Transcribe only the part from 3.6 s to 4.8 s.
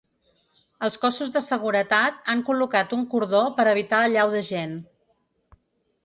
evitar l’allau de gent.